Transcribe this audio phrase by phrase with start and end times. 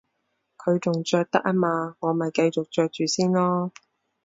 [0.57, 3.69] 佢仲着得吖嘛，我咪繼續着住先囉